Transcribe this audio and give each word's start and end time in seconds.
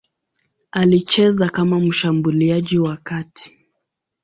Alicheza 0.71 1.49
kama 1.49 1.79
mshambuliaji 1.79 2.79
wa 2.79 2.97
kati. 2.97 3.57